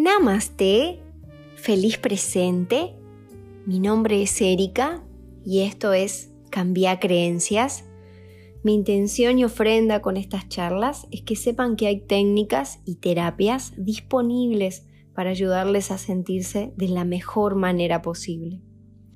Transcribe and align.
Namaste, 0.00 1.00
feliz 1.56 1.98
presente. 1.98 2.94
Mi 3.66 3.80
nombre 3.80 4.22
es 4.22 4.40
Erika 4.40 5.02
y 5.44 5.62
esto 5.62 5.92
es 5.92 6.32
Cambiar 6.50 7.00
Creencias. 7.00 7.84
Mi 8.62 8.74
intención 8.74 9.40
y 9.40 9.44
ofrenda 9.44 10.00
con 10.00 10.16
estas 10.16 10.48
charlas 10.48 11.08
es 11.10 11.22
que 11.22 11.34
sepan 11.34 11.74
que 11.74 11.88
hay 11.88 11.98
técnicas 11.98 12.78
y 12.84 12.94
terapias 13.00 13.72
disponibles 13.76 14.86
para 15.14 15.30
ayudarles 15.30 15.90
a 15.90 15.98
sentirse 15.98 16.72
de 16.76 16.86
la 16.86 17.04
mejor 17.04 17.56
manera 17.56 18.00
posible. 18.00 18.62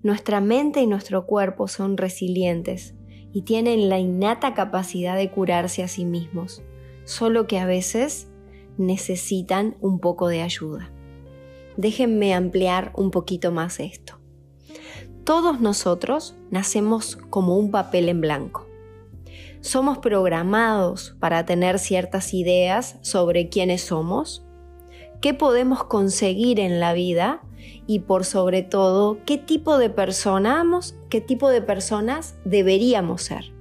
Nuestra 0.03 0.41
mente 0.41 0.83
y 0.83 0.89
nuestro 0.89 1.27
cuerpo 1.27 1.69
son 1.69 1.97
resilientes 1.97 2.97
y 3.33 3.43
tienen 3.43 3.89
la 3.89 4.01
innata 4.01 4.53
capacidad 4.55 5.17
de 5.17 5.31
curarse 5.31 5.85
a 5.85 5.87
sí 5.87 6.05
mismos, 6.05 6.61
solo 7.05 7.47
que 7.47 7.61
a 7.61 7.67
veces 7.67 8.32
necesitan 8.79 9.77
un 9.81 9.99
poco 9.99 10.29
de 10.29 10.43
ayuda. 10.43 10.91
Déjenme 11.77 12.35
ampliar 12.35 12.93
un 12.97 13.11
poquito 13.11 13.53
más 13.53 13.81
esto. 13.81 14.19
Todos 15.25 15.61
nosotros 15.61 16.35
nacemos 16.51 17.17
como 17.31 17.57
un 17.57 17.71
papel 17.71 18.09
en 18.09 18.21
blanco. 18.21 18.67
Somos 19.61 19.99
programados 19.99 21.17
para 21.21 21.47
tener 21.47 21.79
ciertas 21.79 22.35
ideas 22.35 22.99
sobre 23.03 23.49
quiénes 23.49 23.83
somos, 23.83 24.45
qué 25.21 25.35
podemos 25.35 25.85
conseguir 25.85 26.59
en 26.59 26.81
la 26.81 26.93
vida 26.93 27.43
y 27.87 28.01
por 28.01 28.25
sobre 28.25 28.63
todo 28.63 29.19
qué 29.25 29.39
tipo 29.39 29.79
de 29.79 29.89
personas, 29.89 30.97
qué 31.09 31.21
tipo 31.21 31.49
de 31.49 31.63
personas 31.63 32.35
deberíamos 32.45 33.23
ser. 33.23 33.53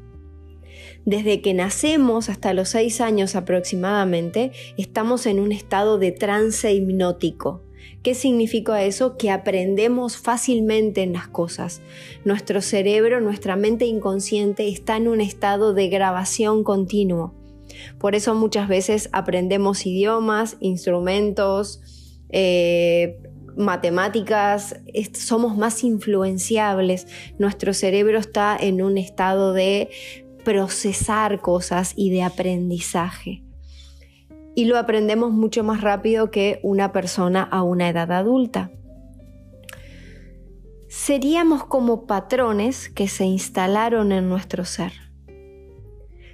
Desde 1.05 1.41
que 1.41 1.54
nacemos 1.54 2.30
hasta 2.30 2.54
los 2.54 2.70
seis 2.70 3.02
años 3.02 3.36
aproximadamente, 3.36 4.52
estamos 4.78 5.26
en 5.26 5.40
un 5.40 5.52
estado 5.52 5.98
de 5.98 6.12
trance 6.12 6.72
hipnótico. 6.72 7.64
¿Qué 8.04 8.14
significa 8.14 8.84
eso? 8.84 9.18
Que 9.18 9.32
aprendemos 9.32 10.18
fácilmente 10.18 11.02
en 11.02 11.14
las 11.14 11.28
cosas. 11.28 11.81
Nuestro 12.25 12.62
cerebro, 12.62 13.22
nuestra 13.22 13.56
mente 13.56 13.86
inconsciente 13.86 14.67
está 14.67 14.98
en 14.98 15.08
un 15.08 15.22
estado 15.22 15.73
de 15.73 15.90
grabación 15.90 16.64
continuo. 16.64 17.34
Por 18.00 18.16
eso 18.16 18.36
muchas 18.36 18.68
veces 18.68 19.09
aprendemos 19.12 19.86
idiomas, 19.86 20.58
instrumentos, 20.59 21.81
eh, 22.30 23.20
matemáticas, 23.56 24.78
somos 25.14 25.58
más 25.58 25.84
influenciables. 25.84 27.08
Nuestro 27.38 27.73
cerebro 27.73 28.20
está 28.20 28.58
en 28.59 28.81
un 28.81 28.97
estado 28.97 29.53
de 29.53 29.90
procesar 30.44 31.42
cosas 31.42 31.94
y 31.95 32.09
de 32.09 32.23
aprendizaje. 32.23 33.44
Y 34.56 34.66
lo 34.66 34.78
aprendemos 34.78 35.31
mucho 35.31 35.64
más 35.64 35.81
rápido 35.81 36.30
que 36.30 36.59
una 36.64 36.92
persona 36.92 37.44
a 37.44 37.64
una 37.64 37.89
edad 37.89 38.11
adulta. 38.11 38.72
Seríamos 40.89 41.64
como 41.64 42.06
patrones 42.06 42.89
que 42.89 43.08
se 43.08 43.23
instalaron 43.23 44.12
en 44.12 44.28
nuestro 44.28 44.66
ser. 44.66 44.92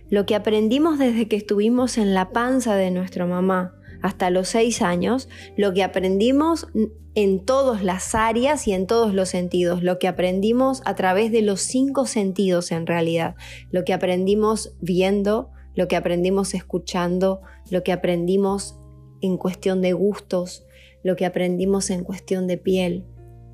Lo 0.09 0.25
que 0.25 0.35
aprendimos 0.35 0.97
desde 0.97 1.27
que 1.27 1.35
estuvimos 1.35 1.97
en 1.97 2.13
la 2.13 2.31
panza 2.31 2.75
de 2.75 2.89
nuestra 2.89 3.27
mamá 3.27 3.76
hasta 4.01 4.29
los 4.29 4.49
seis 4.49 4.81
años, 4.81 5.29
lo 5.55 5.73
que 5.73 5.83
aprendimos 5.83 6.67
en 7.15 7.43
todas 7.45 7.83
las 7.83 8.13
áreas 8.13 8.67
y 8.67 8.73
en 8.73 8.85
todos 8.85 9.13
los 9.13 9.29
sentidos, 9.29 9.81
lo 9.81 9.97
que 9.97 10.07
aprendimos 10.07 10.81
a 10.85 10.95
través 10.95 11.31
de 11.31 11.41
los 11.41 11.61
cinco 11.61 12.05
sentidos 12.05 12.71
en 12.71 12.85
realidad, 12.85 13.35
lo 13.71 13.83
que 13.85 13.93
aprendimos 13.93 14.75
viendo, 14.81 15.49
lo 15.75 15.87
que 15.87 15.95
aprendimos 15.95 16.53
escuchando, 16.53 17.41
lo 17.71 17.83
que 17.83 17.91
aprendimos 17.91 18.79
en 19.21 19.37
cuestión 19.37 19.81
de 19.81 19.93
gustos, 19.93 20.65
lo 21.03 21.15
que 21.15 21.25
aprendimos 21.25 21.89
en 21.89 22.03
cuestión 22.03 22.47
de 22.47 22.57
piel, 22.57 23.05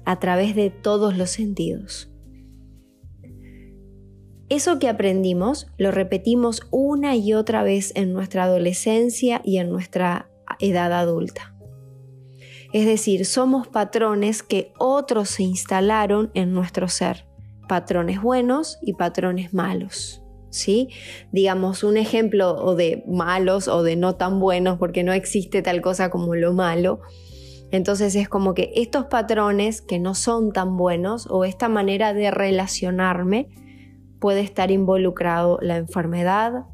a 0.06 0.20
través 0.20 0.56
de 0.56 0.70
todos 0.70 1.18
los 1.18 1.30
sentidos. 1.30 2.10
Eso 4.50 4.78
que 4.78 4.90
aprendimos 4.90 5.68
lo 5.78 5.92
repetimos 5.92 6.68
una 6.70 7.16
y 7.16 7.34
otra 7.34 7.64
vez 7.64 7.92
en 7.96 8.14
nuestra 8.14 8.44
adolescencia 8.44 9.42
y 9.44 9.58
en 9.58 9.70
nuestra 9.70 10.30
edad 10.60 10.94
adulta. 10.94 11.54
Es 12.74 12.88
decir, 12.88 13.26
somos 13.26 13.68
patrones 13.68 14.42
que 14.42 14.74
otros 14.80 15.30
se 15.30 15.44
instalaron 15.44 16.32
en 16.34 16.54
nuestro 16.54 16.88
ser, 16.88 17.28
patrones 17.68 18.22
buenos 18.22 18.80
y 18.82 18.94
patrones 18.94 19.54
malos. 19.54 20.22
¿Sí? 20.50 20.90
Digamos 21.32 21.84
un 21.84 21.98
ejemplo 21.98 22.56
o 22.56 22.76
de 22.76 23.04
malos 23.08 23.68
o 23.68 23.82
de 23.82 23.96
no 23.96 24.16
tan 24.16 24.40
buenos, 24.40 24.78
porque 24.78 25.04
no 25.04 25.14
existe 25.14 25.62
tal 25.62 25.82
cosa 25.82 26.10
como 26.10 26.36
lo 26.36 26.54
malo. 26.54 27.02
Entonces 27.72 28.16
es 28.16 28.30
como 28.30 28.54
que 28.54 28.72
estos 28.76 29.06
patrones 29.06 29.82
que 29.82 29.98
no 29.98 30.14
son 30.14 30.52
tan 30.52 30.78
buenos 30.78 31.28
o 31.30 31.44
esta 31.44 31.70
manera 31.70 32.14
de 32.14 32.30
relacionarme 32.30 33.50
puede 34.20 34.42
estar 34.42 34.70
involucrado 34.70 35.58
la 35.62 35.78
enfermedad, 35.78 36.66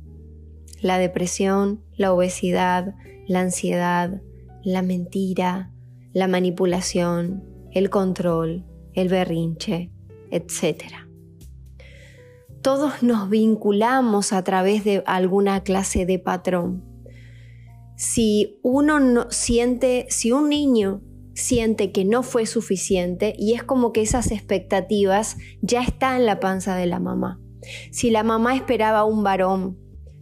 la 0.82 0.98
depresión, 0.98 1.82
la 1.96 2.14
obesidad, 2.14 2.96
la 3.30 3.42
ansiedad, 3.42 4.24
la 4.64 4.82
mentira, 4.82 5.72
la 6.14 6.28
manipulación, 6.28 7.44
el 7.72 7.92
control, 7.92 8.66
el 8.94 9.08
berrinche, 9.08 9.92
etc. 10.32 10.84
Todos 12.64 13.04
nos 13.04 13.30
vinculamos 13.30 14.34
a 14.34 14.44
través 14.44 14.84
de 14.84 15.04
alguna 15.06 15.62
clase 15.62 16.08
de 16.08 16.18
patrón. 16.18 16.84
Si 17.96 18.60
uno 18.64 19.00
no 19.00 19.30
siente, 19.30 20.08
si 20.10 20.32
un 20.32 20.50
niño 20.50 21.04
siente 21.36 21.92
que 21.92 22.06
no 22.06 22.24
fue 22.24 22.48
suficiente 22.48 23.36
y 23.38 23.54
es 23.54 23.62
como 23.62 23.94
que 23.94 24.02
esas 24.02 24.32
expectativas 24.32 25.38
ya 25.62 25.84
están 25.84 26.18
en 26.22 26.26
la 26.26 26.40
panza 26.40 26.76
de 26.76 26.88
la 26.88 27.00
mamá. 27.00 27.40
Si 27.92 28.10
la 28.10 28.24
mamá 28.24 28.56
esperaba 28.56 29.04
un 29.04 29.24
varón, 29.24 29.78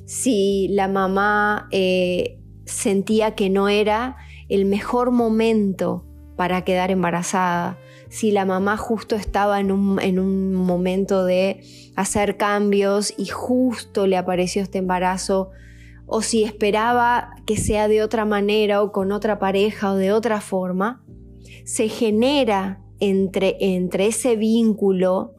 si 0.05 0.67
la 0.69 0.89
mamá 0.89 1.69
eh, 1.71 2.36
sentía 2.67 3.33
que 3.33 3.49
no 3.49 3.69
era 3.69 4.17
el 4.49 4.65
mejor 4.65 5.11
momento 5.11 6.05
para 6.35 6.63
quedar 6.63 6.91
embarazada, 6.91 7.79
si 8.09 8.31
la 8.31 8.45
mamá 8.45 8.77
justo 8.77 9.15
estaba 9.15 9.59
en 9.59 9.71
un, 9.71 9.99
en 9.99 10.19
un, 10.19 10.53
momento 10.53 11.25
de 11.25 11.63
hacer 11.95 12.37
cambios 12.37 13.13
y 13.17 13.25
justo 13.25 14.07
le 14.07 14.17
apareció 14.17 14.61
este 14.61 14.77
embarazo, 14.77 15.49
o 16.05 16.21
si 16.21 16.43
esperaba 16.43 17.31
que 17.45 17.57
sea 17.57 17.87
de 17.87 18.01
otra 18.01 18.23
manera 18.23 18.81
o 18.81 18.91
con 18.91 19.11
otra 19.11 19.39
pareja 19.39 19.91
o 19.91 19.95
de 19.95 20.13
otra 20.13 20.39
forma, 20.39 21.03
se 21.65 21.89
genera 21.89 22.81
entre, 22.99 23.57
entre 23.59 24.07
ese 24.07 24.35
vínculo 24.35 25.33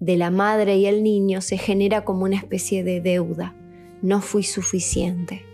de 0.00 0.16
la 0.16 0.30
madre 0.30 0.76
y 0.76 0.86
el 0.86 1.02
niño, 1.02 1.40
se 1.40 1.58
genera 1.58 2.04
como 2.04 2.24
una 2.24 2.36
especie 2.36 2.82
de 2.82 3.00
deuda. 3.00 3.54
No 4.02 4.20
fui 4.20 4.42
suficiente. 4.42 5.47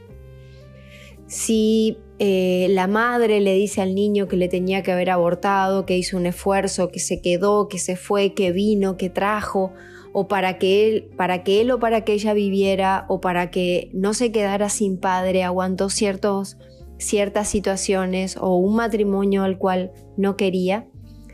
Si 1.34 1.98
eh, 2.20 2.68
la 2.70 2.86
madre 2.86 3.40
le 3.40 3.54
dice 3.54 3.82
al 3.82 3.96
niño 3.96 4.28
que 4.28 4.36
le 4.36 4.46
tenía 4.46 4.84
que 4.84 4.92
haber 4.92 5.10
abortado, 5.10 5.84
que 5.84 5.98
hizo 5.98 6.16
un 6.16 6.26
esfuerzo, 6.26 6.90
que 6.90 7.00
se 7.00 7.20
quedó, 7.20 7.66
que 7.66 7.80
se 7.80 7.96
fue, 7.96 8.34
que 8.34 8.52
vino, 8.52 8.96
que 8.96 9.10
trajo, 9.10 9.72
o 10.12 10.28
para 10.28 10.58
que 10.58 10.86
él, 10.86 11.10
para 11.16 11.42
que 11.42 11.60
él 11.60 11.72
o 11.72 11.80
para 11.80 12.02
que 12.04 12.12
ella 12.12 12.34
viviera, 12.34 13.04
o 13.08 13.20
para 13.20 13.50
que 13.50 13.90
no 13.92 14.14
se 14.14 14.30
quedara 14.30 14.68
sin 14.68 14.96
padre, 14.96 15.42
aguantó 15.42 15.90
ciertos, 15.90 16.56
ciertas 16.98 17.48
situaciones 17.48 18.36
o 18.36 18.54
un 18.54 18.76
matrimonio 18.76 19.42
al 19.42 19.58
cual 19.58 19.90
no 20.16 20.36
quería, 20.36 20.86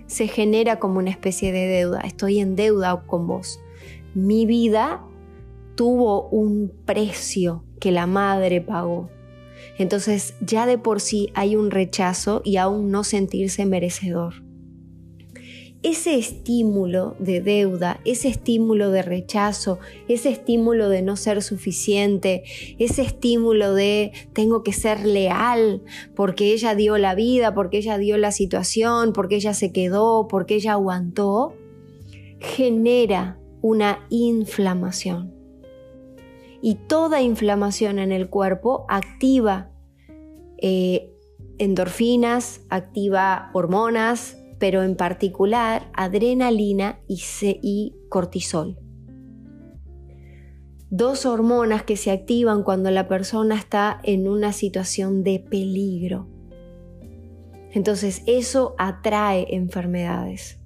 se 0.07 0.29
genera 0.29 0.79
como 0.79 0.99
una 0.99 1.11
especie 1.11 1.53
de 1.53 1.67
deuda. 1.67 2.01
Estoy 2.01 2.39
en 2.39 2.57
deuda 2.57 3.05
con 3.07 3.27
vos. 3.27 3.61
Mi 4.15 4.47
vida 4.47 5.05
tuvo 5.75 6.27
un 6.31 6.73
precio 6.87 7.67
que 7.79 7.93
la 7.93 8.07
madre 8.07 8.63
pagó 8.63 9.11
entonces 9.79 10.35
ya 10.41 10.67
de 10.67 10.79
por 10.79 11.01
sí 11.01 11.31
hay 11.35 11.57
un 11.57 11.71
rechazo 11.71 12.43
y 12.45 12.57
aún 12.57 12.91
no 12.91 13.05
sentirse 13.05 13.67
merecedor. 13.67 14.43
Ese 15.83 16.19
estímulo 16.19 17.17
de 17.19 17.41
deuda, 17.41 18.01
ese 18.05 18.29
estímulo 18.29 18.91
de 18.91 19.01
rechazo, 19.01 19.79
ese 20.09 20.29
estímulo 20.29 20.91
de 20.91 21.01
no 21.01 21.17
ser 21.17 21.43
suficiente, 21.43 22.43
ese 22.79 23.01
estímulo 23.01 23.73
de 23.73 24.13
tengo 24.35 24.63
que 24.63 24.75
ser 24.75 25.07
leal 25.07 25.83
porque 26.15 26.53
ella 26.53 26.75
dio 26.75 26.99
la 26.99 27.15
vida, 27.15 27.55
porque 27.55 27.79
ella 27.79 27.97
dio 27.97 28.19
la 28.19 28.31
situación, 28.31 29.15
porque 29.15 29.37
ella 29.37 29.55
se 29.55 29.73
quedó, 29.73 30.29
porque 30.29 30.57
ella 30.57 30.73
aguantó, 30.73 31.55
genera 32.41 33.41
una 33.63 34.07
inflamación 34.11 35.40
y 36.63 36.75
toda 36.75 37.23
inflamación 37.23 37.99
en 37.99 38.13
el 38.13 38.29
cuerpo 38.29 38.85
activa 38.89 39.71
eh, 40.59 41.13
endorfinas, 41.59 42.63
activa 42.69 43.51
hormonas, 43.55 44.39
pero 44.59 44.83
en 44.83 44.95
particular 44.95 45.91
adrenalina 45.95 47.01
y, 47.09 47.23
y 47.63 47.97
cortisol. 48.09 48.79
Dos 50.91 51.25
hormonas 51.25 51.83
que 51.85 51.97
se 51.97 52.11
activan 52.11 52.63
cuando 52.63 52.91
la 52.91 53.09
persona 53.09 53.57
está 53.57 54.01
en 54.03 54.29
una 54.29 54.53
situación 54.53 55.23
de 55.23 55.39
peligro. 55.39 56.29
Entonces 57.73 58.23
eso 58.27 58.75
atrae 58.77 59.55
enfermedades. 59.55 60.60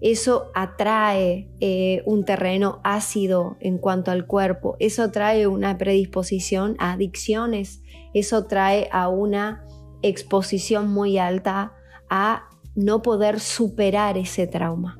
Eso 0.00 0.50
atrae 0.54 1.50
eh, 1.60 2.02
un 2.06 2.24
terreno 2.24 2.80
ácido 2.84 3.56
en 3.60 3.78
cuanto 3.78 4.10
al 4.10 4.26
cuerpo. 4.26 4.76
Eso 4.78 5.10
trae 5.10 5.46
una 5.46 5.76
predisposición 5.76 6.76
a 6.78 6.92
adicciones. 6.92 7.82
Eso 8.14 8.46
trae 8.46 8.88
a 8.92 9.08
una 9.08 9.66
exposición 10.02 10.90
muy 10.90 11.18
alta 11.18 11.74
a 12.08 12.48
no 12.74 13.02
poder 13.02 13.40
superar 13.40 14.16
ese 14.16 14.46
trauma. 14.46 14.98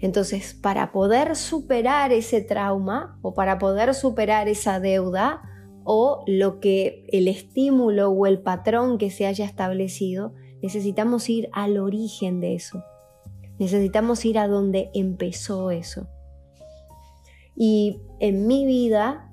Entonces, 0.00 0.54
para 0.54 0.92
poder 0.92 1.36
superar 1.36 2.12
ese 2.12 2.40
trauma 2.40 3.18
o 3.22 3.34
para 3.34 3.58
poder 3.58 3.94
superar 3.94 4.48
esa 4.48 4.80
deuda 4.80 5.42
o 5.84 6.24
lo 6.26 6.60
que 6.60 7.06
el 7.08 7.28
estímulo 7.28 8.10
o 8.10 8.26
el 8.26 8.40
patrón 8.40 8.98
que 8.98 9.10
se 9.10 9.26
haya 9.26 9.44
establecido, 9.44 10.34
necesitamos 10.62 11.28
ir 11.28 11.48
al 11.52 11.78
origen 11.78 12.40
de 12.40 12.54
eso. 12.54 12.82
Necesitamos 13.60 14.24
ir 14.24 14.38
a 14.38 14.48
donde 14.48 14.90
empezó 14.94 15.70
eso. 15.70 16.08
Y 17.54 18.00
en 18.18 18.46
mi 18.46 18.64
vida 18.64 19.30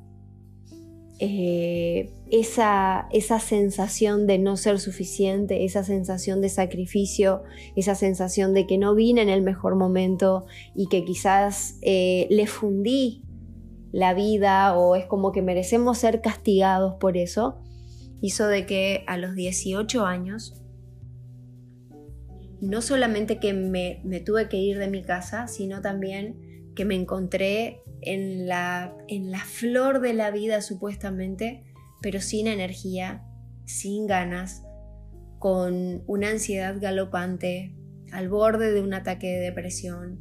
eh, 1.19 2.12
esa, 2.29 3.07
esa 3.13 3.39
sensación 3.39 4.27
de 4.27 4.38
no 4.38 4.57
ser 4.57 4.81
suficiente, 4.81 5.63
esa 5.63 5.85
sensación 5.85 6.41
de 6.41 6.50
sacrificio, 6.50 7.44
esa 7.77 7.95
sensación 7.95 8.53
de 8.53 8.68
que 8.68 8.77
no 8.77 8.95
vine 8.95 9.21
en 9.21 9.29
el 9.29 9.41
mejor 9.41 9.75
momento 9.75 10.45
y 10.75 10.88
que 10.88 11.06
quizás 11.06 11.79
eh, 11.81 12.27
le 12.29 12.47
fundí 12.47 13.24
la 13.94 14.13
vida 14.13 14.77
o 14.77 14.97
es 14.97 15.06
como 15.06 15.31
que 15.31 15.41
merecemos 15.41 16.00
ser 16.00 16.19
castigados 16.19 16.95
por 17.00 17.15
eso, 17.15 17.62
hizo 18.21 18.45
de 18.47 18.65
que 18.65 19.06
a 19.07 19.15
los 19.15 19.35
18 19.35 20.06
años 20.06 20.62
no 22.62 22.81
solamente 22.81 23.39
que 23.39 23.54
me, 23.54 24.01
tuve 24.25 24.50
que 24.50 24.57
ir 24.57 24.77
de 24.77 24.89
mi 24.89 25.04
casa, 25.04 25.48
sino 25.48 25.81
también 25.81 26.71
que 26.75 26.86
me 26.86 26.95
encontré 26.95 27.81
en 28.01 28.48
la, 28.48 28.95
en 29.07 29.31
la 29.31 29.39
flor 29.39 30.01
de 30.01 30.13
la 30.13 30.31
vida 30.31 30.62
supuestamente, 30.62 31.63
pero 32.01 32.21
sin 32.21 32.48
energía, 32.48 33.24
sin 33.65 34.07
ganas, 34.07 34.63
con 35.39 36.04
una 36.07 36.30
ansiedad 36.30 36.75
galopante, 36.80 37.75
al 38.12 38.30
borde 38.30 38.71
de 38.71 38.81
un 38.81 38.94
ataque 38.94 39.27
de 39.27 39.39
depresión, 39.39 40.19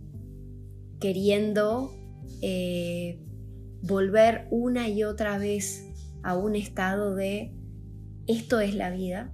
queriendo 1.00 1.94
eh, 2.42 3.18
volver 3.82 4.46
una 4.50 4.88
y 4.88 5.04
otra 5.04 5.38
vez 5.38 5.86
a 6.22 6.36
un 6.36 6.56
estado 6.56 7.14
de 7.14 7.52
esto 8.26 8.60
es 8.60 8.74
la 8.74 8.90
vida, 8.90 9.32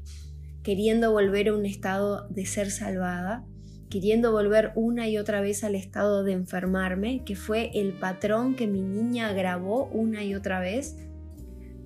queriendo 0.63 1.13
volver 1.13 1.49
a 1.49 1.55
un 1.55 1.67
estado 1.67 2.29
de 2.29 2.47
ser 2.47 2.71
salvada 2.71 3.47
queriendo 3.93 4.33
volver 4.33 4.73
una 4.75 5.07
y 5.11 5.19
otra 5.19 5.43
vez 5.43 5.65
al 5.65 5.75
estado 5.75 6.25
de 6.25 6.33
enfermarme, 6.33 7.25
que 7.27 7.37
fue 7.37 7.71
el 7.75 7.93
patrón 7.93 8.57
que 8.57 8.67
mi 8.67 8.81
niña 8.81 9.35
grabó 9.35 9.85
una 9.89 10.25
y 10.25 10.35
otra 10.35 10.61
vez 10.61 10.97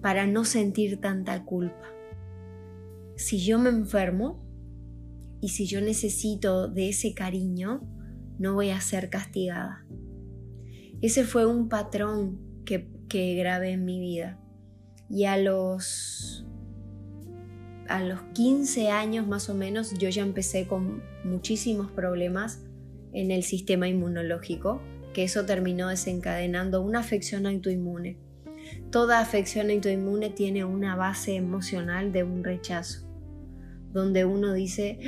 para 0.03 0.25
no 0.25 0.45
sentir 0.45 1.01
tanta 1.01 1.45
culpa. 1.45 1.89
Si 3.17 3.45
yo 3.45 3.59
me 3.59 3.71
enfermo 3.71 4.41
y 5.41 5.49
si 5.49 5.67
yo 5.67 5.81
necesito 5.81 6.69
de 6.69 6.91
ese 6.91 7.13
cariño, 7.13 7.81
no 8.39 8.55
voy 8.55 8.71
a 8.71 8.81
ser 8.81 9.11
castigada. 9.11 9.85
Ese 11.03 11.25
fue 11.25 11.45
un 11.45 11.69
patrón 11.69 12.63
que, 12.65 12.89
que 13.09 13.35
grabé 13.35 13.71
en 13.71 13.85
mi 13.85 13.99
vida. 13.99 14.39
Y 15.11 15.25
a 15.25 15.37
los 15.39 16.47
a 17.89 18.03
los 18.03 18.21
15 18.35 18.91
años 18.91 19.27
más 19.27 19.49
o 19.49 19.55
menos 19.55 19.99
yo 19.99 20.09
ya 20.09 20.23
empecé 20.23 20.67
con 20.67 21.03
muchísimos 21.25 21.91
problemas 21.91 22.63
en 23.13 23.31
el 23.31 23.43
sistema 23.43 23.89
inmunológico, 23.89 24.83
que 25.15 25.25
eso 25.25 25.47
terminó 25.47 25.89
desencadenando 25.89 26.83
una 26.83 27.01
afección 27.01 27.47
autoinmune. 27.47 28.19
Toda 28.91 29.21
afección 29.21 29.71
autoinmune 29.71 30.31
tiene 30.31 30.65
una 30.65 30.97
base 30.97 31.37
emocional 31.37 32.13
de 32.13 32.25
un 32.25 32.45
rechazo, 32.45 33.07
donde 33.93 34.25
uno 34.25 34.53
dice, 34.53 34.99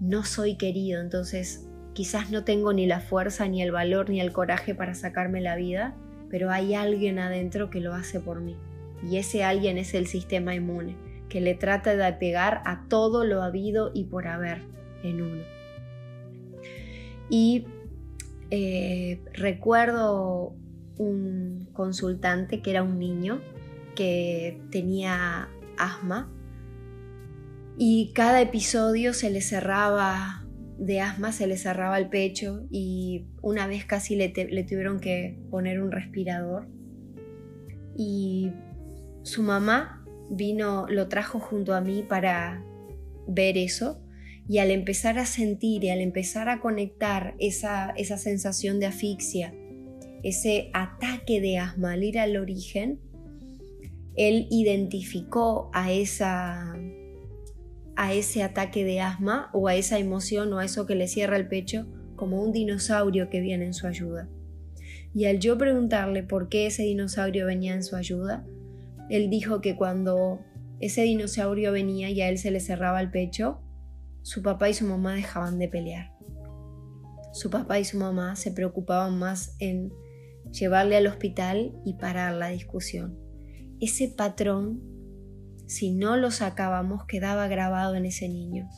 no 0.00 0.24
soy 0.24 0.56
querido, 0.56 1.00
entonces 1.00 1.66
quizás 1.94 2.30
no 2.30 2.44
tengo 2.44 2.72
ni 2.72 2.86
la 2.86 3.00
fuerza, 3.00 3.48
ni 3.48 3.62
el 3.62 3.72
valor, 3.72 4.10
ni 4.10 4.20
el 4.20 4.32
coraje 4.32 4.74
para 4.74 4.94
sacarme 4.94 5.40
la 5.40 5.56
vida, 5.56 5.96
pero 6.28 6.50
hay 6.50 6.74
alguien 6.74 7.18
adentro 7.18 7.70
que 7.70 7.80
lo 7.80 7.94
hace 7.94 8.20
por 8.20 8.40
mí. 8.40 8.56
Y 9.08 9.18
ese 9.18 9.44
alguien 9.44 9.78
es 9.78 9.94
el 9.94 10.06
sistema 10.06 10.54
inmune 10.54 10.96
que 11.34 11.40
le 11.40 11.56
trata 11.56 11.96
de 11.96 12.06
apegar 12.06 12.62
a 12.64 12.86
todo 12.88 13.24
lo 13.24 13.42
habido 13.42 13.90
y 13.92 14.04
por 14.04 14.28
haber 14.28 14.62
en 15.02 15.20
uno. 15.20 15.42
Y 17.28 17.66
eh, 18.52 19.20
recuerdo 19.32 20.54
un 20.96 21.68
consultante 21.72 22.62
que 22.62 22.70
era 22.70 22.84
un 22.84 23.00
niño 23.00 23.40
que 23.96 24.62
tenía 24.70 25.48
asma 25.76 26.30
y 27.76 28.12
cada 28.14 28.40
episodio 28.40 29.12
se 29.12 29.28
le 29.28 29.40
cerraba 29.40 30.46
de 30.78 31.00
asma, 31.00 31.32
se 31.32 31.48
le 31.48 31.56
cerraba 31.56 31.98
el 31.98 32.10
pecho 32.10 32.64
y 32.70 33.26
una 33.42 33.66
vez 33.66 33.84
casi 33.84 34.14
le, 34.14 34.32
le 34.32 34.62
tuvieron 34.62 35.00
que 35.00 35.36
poner 35.50 35.82
un 35.82 35.90
respirador 35.90 36.68
y 37.96 38.52
su 39.24 39.42
mamá 39.42 40.03
vino, 40.30 40.86
lo 40.88 41.08
trajo 41.08 41.40
junto 41.40 41.74
a 41.74 41.80
mí 41.80 42.02
para 42.02 42.64
ver 43.26 43.56
eso 43.56 44.00
y 44.48 44.58
al 44.58 44.70
empezar 44.70 45.18
a 45.18 45.26
sentir 45.26 45.84
y 45.84 45.90
al 45.90 46.00
empezar 46.00 46.48
a 46.48 46.60
conectar 46.60 47.34
esa, 47.38 47.90
esa 47.96 48.18
sensación 48.18 48.78
de 48.78 48.86
asfixia, 48.86 49.54
ese 50.22 50.70
ataque 50.74 51.40
de 51.40 51.58
asma 51.58 51.92
al 51.92 52.04
ir 52.04 52.18
al 52.18 52.36
origen, 52.36 53.00
él 54.16 54.46
identificó 54.50 55.70
a, 55.72 55.92
esa, 55.92 56.76
a 57.96 58.12
ese 58.12 58.42
ataque 58.42 58.84
de 58.84 59.00
asma 59.00 59.50
o 59.52 59.68
a 59.68 59.74
esa 59.74 59.98
emoción 59.98 60.52
o 60.52 60.58
a 60.58 60.64
eso 60.64 60.86
que 60.86 60.94
le 60.94 61.08
cierra 61.08 61.36
el 61.36 61.48
pecho 61.48 61.86
como 62.16 62.42
un 62.42 62.52
dinosaurio 62.52 63.28
que 63.28 63.40
viene 63.40 63.64
en 63.64 63.74
su 63.74 63.86
ayuda. 63.86 64.28
Y 65.14 65.26
al 65.26 65.38
yo 65.38 65.56
preguntarle 65.56 66.22
por 66.22 66.48
qué 66.48 66.66
ese 66.66 66.82
dinosaurio 66.82 67.46
venía 67.46 67.74
en 67.74 67.82
su 67.82 67.96
ayuda, 67.96 68.46
él 69.10 69.30
dijo 69.30 69.60
que 69.60 69.76
cuando 69.76 70.40
ese 70.80 71.02
dinosaurio 71.02 71.72
venía 71.72 72.10
y 72.10 72.20
a 72.20 72.28
él 72.28 72.38
se 72.38 72.50
le 72.50 72.60
cerraba 72.60 73.00
el 73.00 73.10
pecho, 73.10 73.60
su 74.22 74.42
papá 74.42 74.68
y 74.68 74.74
su 74.74 74.86
mamá 74.86 75.14
dejaban 75.14 75.58
de 75.58 75.68
pelear. 75.68 76.12
Su 77.32 77.50
papá 77.50 77.78
y 77.78 77.84
su 77.84 77.98
mamá 77.98 78.36
se 78.36 78.52
preocupaban 78.52 79.18
más 79.18 79.56
en 79.58 79.92
llevarle 80.50 80.96
al 80.96 81.06
hospital 81.06 81.74
y 81.84 81.94
parar 81.94 82.34
la 82.34 82.48
discusión. 82.48 83.18
Ese 83.80 84.08
patrón, 84.08 84.82
si 85.66 85.90
no 85.90 86.16
lo 86.16 86.30
sacábamos, 86.30 87.04
quedaba 87.06 87.48
grabado 87.48 87.96
en 87.96 88.06
ese 88.06 88.28
niño. 88.28 88.68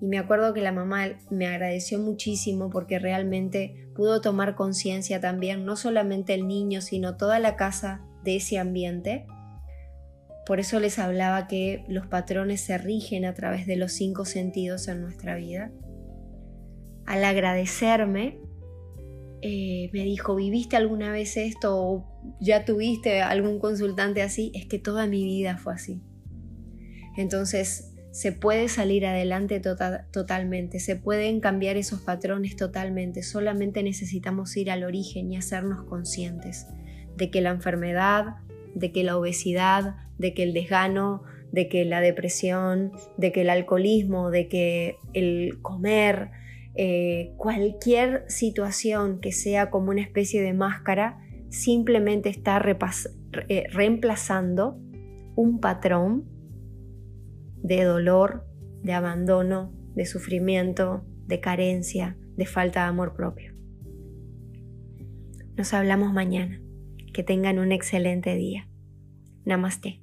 Y 0.00 0.06
me 0.06 0.18
acuerdo 0.18 0.54
que 0.54 0.60
la 0.60 0.72
mamá 0.72 1.18
me 1.30 1.46
agradeció 1.46 1.98
muchísimo 1.98 2.70
porque 2.70 2.98
realmente 2.98 3.90
pudo 3.94 4.20
tomar 4.20 4.54
conciencia 4.54 5.20
también, 5.20 5.64
no 5.64 5.76
solamente 5.76 6.34
el 6.34 6.46
niño, 6.46 6.80
sino 6.80 7.16
toda 7.16 7.38
la 7.40 7.56
casa 7.56 8.05
de 8.26 8.36
ese 8.36 8.58
ambiente. 8.58 9.24
Por 10.44 10.60
eso 10.60 10.78
les 10.78 10.98
hablaba 10.98 11.46
que 11.46 11.84
los 11.88 12.06
patrones 12.06 12.60
se 12.60 12.76
rigen 12.76 13.24
a 13.24 13.32
través 13.32 13.66
de 13.66 13.76
los 13.76 13.92
cinco 13.92 14.26
sentidos 14.26 14.88
en 14.88 15.00
nuestra 15.00 15.36
vida. 15.36 15.72
Al 17.06 17.24
agradecerme, 17.24 18.38
eh, 19.42 19.90
me 19.92 20.04
dijo, 20.04 20.34
¿viviste 20.34 20.76
alguna 20.76 21.10
vez 21.12 21.36
esto 21.36 21.76
o 21.76 22.36
ya 22.40 22.64
tuviste 22.64 23.22
algún 23.22 23.58
consultante 23.58 24.22
así? 24.22 24.50
Es 24.54 24.66
que 24.66 24.78
toda 24.78 25.06
mi 25.06 25.24
vida 25.24 25.56
fue 25.56 25.74
así. 25.74 26.02
Entonces, 27.16 27.92
se 28.10 28.32
puede 28.32 28.68
salir 28.68 29.06
adelante 29.06 29.60
tota-, 29.60 30.06
totalmente, 30.10 30.80
se 30.80 30.96
pueden 30.96 31.40
cambiar 31.40 31.76
esos 31.76 32.00
patrones 32.00 32.56
totalmente, 32.56 33.22
solamente 33.22 33.82
necesitamos 33.82 34.56
ir 34.56 34.70
al 34.70 34.84
origen 34.84 35.30
y 35.30 35.36
hacernos 35.36 35.84
conscientes 35.84 36.66
de 37.16 37.30
que 37.30 37.40
la 37.40 37.50
enfermedad, 37.50 38.36
de 38.74 38.92
que 38.92 39.02
la 39.02 39.16
obesidad, 39.16 39.96
de 40.18 40.34
que 40.34 40.42
el 40.42 40.52
desgano, 40.52 41.22
de 41.52 41.68
que 41.68 41.84
la 41.84 42.00
depresión, 42.00 42.92
de 43.16 43.32
que 43.32 43.42
el 43.42 43.50
alcoholismo, 43.50 44.30
de 44.30 44.48
que 44.48 44.96
el 45.14 45.58
comer, 45.62 46.30
eh, 46.74 47.32
cualquier 47.38 48.24
situación 48.28 49.20
que 49.20 49.32
sea 49.32 49.70
como 49.70 49.90
una 49.90 50.02
especie 50.02 50.42
de 50.42 50.52
máscara, 50.52 51.18
simplemente 51.48 52.28
está 52.28 52.62
eh, 53.48 53.64
reemplazando 53.72 54.78
un 55.34 55.60
patrón 55.60 56.24
de 57.62 57.84
dolor, 57.84 58.46
de 58.82 58.92
abandono, 58.92 59.72
de 59.94 60.04
sufrimiento, 60.04 61.04
de 61.26 61.40
carencia, 61.40 62.16
de 62.36 62.46
falta 62.46 62.82
de 62.82 62.88
amor 62.88 63.14
propio. 63.14 63.52
Nos 65.56 65.72
hablamos 65.72 66.12
mañana. 66.12 66.60
Que 67.16 67.22
tengan 67.22 67.58
un 67.58 67.72
excelente 67.72 68.34
día. 68.34 68.68
Namaste. 69.46 70.02